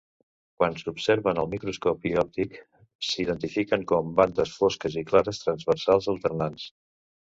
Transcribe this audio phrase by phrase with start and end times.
[0.61, 2.57] Quan s'observen al microscopi òptic
[3.11, 6.71] s'identifiquen com bandes fosques i clares transversals alternants.